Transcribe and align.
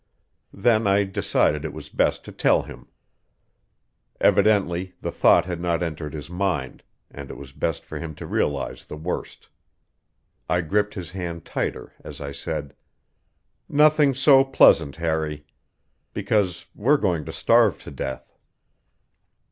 Then 0.55 0.87
I 0.87 1.03
decided 1.03 1.63
it 1.63 1.73
was 1.73 1.87
best 1.89 2.25
to 2.25 2.31
tell 2.31 2.63
him. 2.63 2.87
Evidently 4.19 4.95
the 4.99 5.11
thought 5.11 5.45
had 5.45 5.61
not 5.61 5.83
entered 5.83 6.15
his 6.15 6.27
mind, 6.27 6.81
and 7.11 7.29
it 7.29 7.37
was 7.37 7.51
best 7.51 7.85
for 7.85 7.99
him 7.99 8.15
to 8.15 8.25
realize 8.25 8.83
the 8.83 8.97
worst. 8.97 9.47
I 10.49 10.61
gripped 10.61 10.95
his 10.95 11.11
hand 11.11 11.45
tighter 11.45 11.93
as 12.03 12.19
I 12.19 12.31
said: 12.31 12.73
"Nothing 13.69 14.15
so 14.15 14.43
pleasant, 14.43 14.95
Harry. 14.95 15.45
Because 16.15 16.65
we're 16.73 16.97
going 16.97 17.23
to 17.25 17.31
starve 17.31 17.77
to 17.83 17.91
death." 17.91 18.35